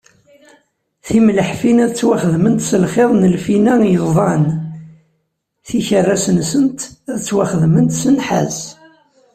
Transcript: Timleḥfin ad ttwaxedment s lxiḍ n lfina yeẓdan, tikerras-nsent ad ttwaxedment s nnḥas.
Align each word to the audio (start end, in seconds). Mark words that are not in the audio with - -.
Timleḥfin 1.05 1.77
ad 1.85 1.91
ttwaxedment 1.91 2.61
s 2.69 2.71
lxiḍ 2.83 3.09
n 3.15 3.29
lfina 3.35 3.73
yeẓdan, 3.93 4.43
tikerras-nsent 5.67 6.79
ad 7.11 7.19
ttwaxedment 7.19 7.91
s 8.01 8.03
nnḥas. 8.13 8.57